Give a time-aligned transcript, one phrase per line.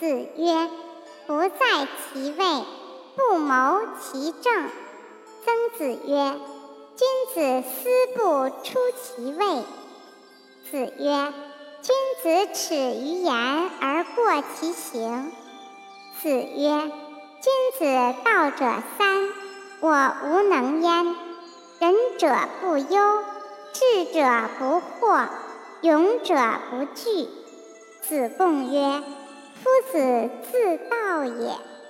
[0.00, 0.70] 子曰
[1.26, 2.64] ：“不在其位，
[3.16, 4.68] 不谋其政。”
[5.44, 6.34] 曾子曰
[6.96, 9.62] ：“君子思不出其位。”
[10.70, 11.32] 子曰
[11.82, 13.34] ：“君子耻于言
[13.80, 15.32] 而过其行。”
[16.20, 16.90] 子曰
[17.42, 19.28] ：“君子道者三，
[19.80, 21.16] 我无能焉。
[21.78, 23.24] 仁者不忧，
[23.72, 25.26] 智者不惑，
[25.80, 26.34] 勇者
[26.70, 27.28] 不惧。”
[28.02, 29.02] 子贡曰。
[29.62, 31.81] 夫子自道也。